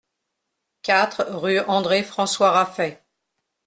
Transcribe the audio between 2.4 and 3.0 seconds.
Raffray